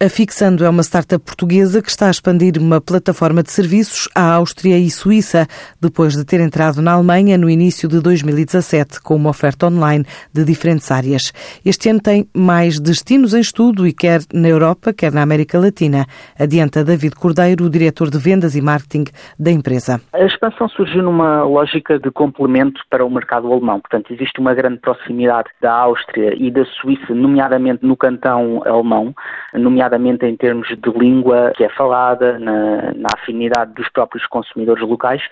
A 0.00 0.08
Fixando 0.08 0.64
é 0.64 0.70
uma 0.70 0.84
startup 0.84 1.24
portuguesa 1.24 1.82
que 1.82 1.90
está 1.90 2.06
a 2.06 2.10
expandir 2.10 2.56
uma 2.56 2.80
plataforma 2.80 3.42
de 3.42 3.50
serviços 3.50 4.08
à 4.14 4.34
Áustria 4.34 4.78
e 4.78 4.88
Suíça, 4.90 5.44
depois 5.80 6.14
de 6.14 6.24
ter 6.24 6.38
entrado 6.38 6.80
na 6.80 6.92
Alemanha 6.92 7.36
no 7.36 7.50
início 7.50 7.88
de 7.88 8.00
2017 8.00 9.02
com 9.02 9.16
uma 9.16 9.30
oferta 9.30 9.66
online 9.66 10.04
de 10.32 10.44
diferentes 10.44 10.88
áreas. 10.92 11.32
Este 11.66 11.88
ano 11.88 12.00
tem 12.00 12.28
mais 12.32 12.78
destinos 12.78 13.34
em 13.34 13.40
estudo 13.40 13.88
e 13.88 13.92
quer 13.92 14.20
na 14.32 14.46
Europa, 14.46 14.92
quer 14.92 15.10
na 15.10 15.20
América 15.20 15.58
Latina. 15.58 16.06
Adianta 16.38 16.84
David 16.84 17.16
Cordeiro, 17.16 17.64
o 17.64 17.70
diretor 17.70 18.08
de 18.08 18.18
vendas 18.18 18.54
e 18.54 18.60
marketing 18.60 19.06
da 19.36 19.50
empresa. 19.50 20.00
A 20.12 20.24
expansão 20.24 20.68
surgiu 20.68 21.02
numa 21.02 21.42
lógica 21.42 21.98
de 21.98 22.12
complemento 22.12 22.80
para 22.88 23.04
o 23.04 23.10
mercado 23.10 23.52
alemão. 23.52 23.80
Portanto, 23.80 24.12
existe 24.12 24.38
uma 24.38 24.54
grande 24.54 24.78
proximidade 24.78 25.48
da 25.60 25.72
Áustria 25.72 26.36
e 26.38 26.52
da 26.52 26.64
Suíça, 26.66 27.12
nomeadamente 27.12 27.84
no 27.84 27.96
cantão 27.96 28.62
alemão, 28.64 29.12
nomeadamente 29.54 30.26
em 30.26 30.36
termos 30.36 30.68
de 30.68 30.90
língua 30.90 31.52
que 31.56 31.64
é 31.64 31.68
falada, 31.70 32.38
na, 32.38 32.92
na 32.94 33.08
afinidade 33.14 33.72
dos 33.74 33.88
próprios 33.88 34.26
consumidores 34.26 34.82
locais, 34.82 35.22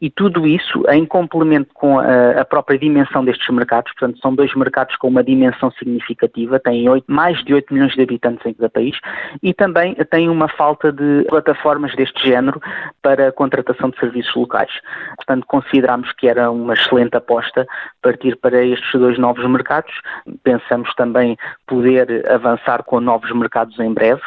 e 0.00 0.10
tudo 0.10 0.46
isso 0.46 0.84
em 0.90 1.04
complemento 1.04 1.70
com 1.74 1.98
a, 1.98 2.40
a, 2.40 2.44
própria 2.44 2.78
dimensão 2.78 3.24
destes 3.24 3.48
mercados, 3.48 3.92
portanto, 3.92 4.18
são 4.20 4.34
dois 4.34 4.54
mercados 4.54 4.96
com 4.96 5.08
uma 5.08 5.24
dimensão 5.24 5.70
significativa, 5.72 6.60
têm 6.60 6.88
8, 6.88 7.04
mais 7.08 7.42
de 7.44 7.54
8 7.54 7.72
milhões 7.72 7.92
de 7.94 8.02
habitantes 8.02 8.44
em 8.46 8.54
cada 8.54 8.70
país, 8.70 8.96
e 9.42 9.52
também 9.52 9.94
têm 10.10 10.28
uma 10.28 10.48
falta 10.48 10.92
de 10.92 11.24
plataformas 11.28 11.94
deste 11.96 12.28
género 12.28 12.60
para 13.02 13.28
a 13.28 13.32
contratação 13.32 13.90
de 13.90 13.98
serviços 13.98 14.34
locais. 14.34 14.70
Portanto, 15.16 15.46
consideramos 15.46 16.12
que 16.12 16.28
era 16.28 16.50
uma 16.50 16.74
excelente 16.74 17.16
aposta 17.16 17.66
partir 18.02 18.36
para 18.36 18.62
estes 18.64 18.92
dois 18.98 19.18
novos 19.18 19.48
mercados. 19.48 19.92
Pensamos 20.42 20.92
também 20.94 21.36
poder 21.66 22.24
avançar 22.30 22.82
com 22.82 23.00
novos 23.00 23.30
mercados 23.32 23.63
em 23.78 23.92
breve 23.92 24.22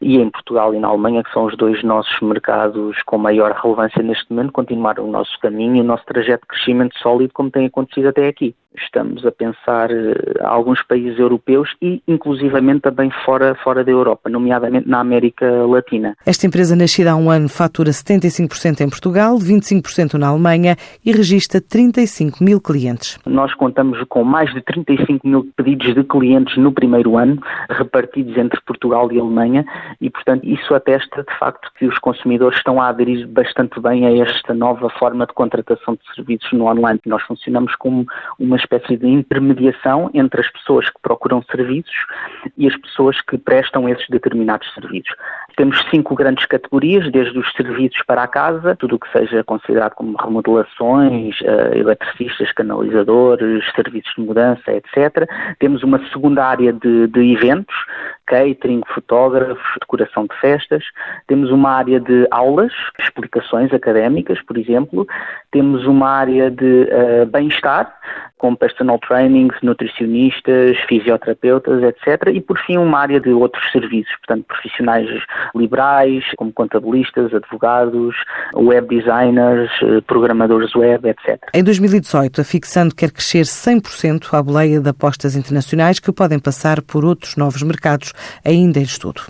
e 0.00 0.18
em 0.18 0.30
Portugal 0.30 0.74
e 0.74 0.78
na 0.78 0.88
Alemanha, 0.88 1.22
que 1.22 1.32
são 1.32 1.44
os 1.44 1.56
dois 1.56 1.82
nossos 1.82 2.20
mercados 2.20 3.00
com 3.02 3.18
maior 3.18 3.52
relevância 3.52 4.02
neste 4.02 4.30
momento, 4.30 4.52
continuar 4.52 4.98
o 4.98 5.06
nosso 5.06 5.38
caminho 5.40 5.82
o 5.82 5.86
nosso 5.86 6.04
trajeto 6.04 6.42
de 6.42 6.48
crescimento 6.48 6.98
sólido 6.98 7.32
como 7.32 7.50
tem 7.50 7.66
acontecido 7.66 8.08
até 8.08 8.28
aqui. 8.28 8.54
Estamos 8.76 9.24
a 9.26 9.30
pensar 9.30 9.90
eh, 9.90 10.14
alguns 10.40 10.82
países 10.82 11.18
europeus 11.18 11.68
e, 11.80 12.02
inclusivamente, 12.08 12.82
também 12.82 13.10
fora, 13.24 13.54
fora 13.56 13.84
da 13.84 13.90
Europa, 13.90 14.30
nomeadamente 14.30 14.88
na 14.88 15.00
América 15.00 15.46
Latina. 15.66 16.16
Esta 16.24 16.46
empresa, 16.46 16.74
nascida 16.74 17.12
há 17.12 17.16
um 17.16 17.30
ano, 17.30 17.48
fatura 17.48 17.90
75% 17.90 18.80
em 18.80 18.88
Portugal, 18.88 19.36
25% 19.38 20.14
na 20.14 20.28
Alemanha 20.28 20.76
e 21.04 21.12
registra 21.12 21.60
35 21.60 22.42
mil 22.42 22.60
clientes. 22.60 23.18
Nós 23.26 23.52
contamos 23.54 24.02
com 24.08 24.24
mais 24.24 24.52
de 24.54 24.60
35 24.62 25.26
mil 25.26 25.46
pedidos 25.56 25.94
de 25.94 26.04
clientes 26.04 26.56
no 26.56 26.72
primeiro 26.72 27.16
ano, 27.16 27.38
repartidos 27.68 28.36
entre 28.36 28.60
Portugal 28.62 29.10
e 29.12 29.20
Alemanha, 29.20 29.64
e, 30.00 30.08
portanto, 30.08 30.44
isso 30.44 30.74
atesta, 30.74 31.22
de 31.22 31.38
facto, 31.38 31.70
que 31.78 31.86
os 31.86 31.98
consumidores 31.98 32.56
estão 32.58 32.80
a 32.80 32.88
aderir 32.88 33.26
bastante 33.28 33.78
bem 33.80 34.06
a 34.06 34.16
esta 34.22 34.54
nova 34.54 34.88
forma 34.90 35.26
de 35.26 35.32
contratação 35.32 35.94
de 35.94 36.14
serviços 36.14 36.52
no 36.52 36.66
online. 36.66 37.00
Nós 37.06 37.22
funcionamos 37.22 37.74
como 37.76 38.06
uma 38.38 38.56
espécie 38.62 38.96
de 38.96 39.06
intermediação 39.06 40.10
entre 40.14 40.40
as 40.40 40.50
pessoas 40.50 40.88
que 40.88 41.00
procuram 41.02 41.42
serviços 41.50 41.94
e 42.56 42.66
as 42.66 42.76
pessoas 42.76 43.20
que 43.20 43.36
prestam 43.36 43.88
esses 43.88 44.06
determinados 44.08 44.72
serviços. 44.74 45.14
Temos 45.56 45.78
cinco 45.90 46.14
grandes 46.14 46.46
categorias, 46.46 47.10
desde 47.12 47.38
os 47.38 47.50
serviços 47.52 48.02
para 48.06 48.22
a 48.22 48.28
casa, 48.28 48.74
tudo 48.76 48.96
o 48.96 48.98
que 48.98 49.10
seja 49.12 49.44
considerado 49.44 49.94
como 49.94 50.16
remodelações, 50.16 51.38
uh, 51.42 51.76
eletricistas, 51.76 52.50
canalizadores, 52.52 53.64
serviços 53.74 54.12
de 54.16 54.22
mudança, 54.22 54.72
etc. 54.72 55.28
Temos 55.58 55.82
uma 55.82 55.98
segunda 56.08 56.44
área 56.44 56.72
de, 56.72 57.06
de 57.08 57.32
eventos, 57.32 57.74
catering, 58.26 58.82
fotógrafos, 58.94 59.74
decoração 59.80 60.24
de 60.24 60.34
festas. 60.40 60.84
Temos 61.26 61.50
uma 61.50 61.70
área 61.70 62.00
de 62.00 62.26
aulas, 62.30 62.72
explicações 62.98 63.72
académicas, 63.72 64.40
por 64.42 64.56
exemplo. 64.56 65.06
Temos 65.50 65.86
uma 65.86 66.08
área 66.08 66.50
de 66.50 66.88
uh, 66.88 67.26
bem-estar, 67.26 67.94
com 68.42 68.56
personal 68.56 68.98
trainings, 68.98 69.54
nutricionistas, 69.62 70.76
fisioterapeutas, 70.88 71.80
etc. 71.84 72.26
E, 72.34 72.40
por 72.40 72.58
fim, 72.58 72.76
uma 72.76 72.98
área 72.98 73.20
de 73.20 73.30
outros 73.30 73.62
serviços, 73.70 74.12
portanto, 74.16 74.44
profissionais 74.46 75.08
liberais, 75.54 76.24
como 76.36 76.52
contabilistas, 76.52 77.32
advogados, 77.32 78.16
web 78.56 78.88
designers, 78.88 79.70
eh, 79.82 80.00
programadores 80.08 80.74
web, 80.74 81.08
etc. 81.08 81.38
Em 81.54 81.62
2018, 81.62 82.40
a 82.40 82.44
Fixando 82.44 82.96
quer 82.96 83.12
crescer 83.12 83.44
100% 83.44 84.34
à 84.34 84.42
boleia 84.42 84.80
de 84.80 84.88
apostas 84.88 85.36
internacionais 85.36 86.00
que 86.00 86.10
podem 86.10 86.40
passar 86.40 86.82
por 86.82 87.04
outros 87.04 87.36
novos 87.36 87.62
mercados 87.62 88.12
ainda 88.44 88.80
em 88.80 88.82
estudo. 88.82 89.22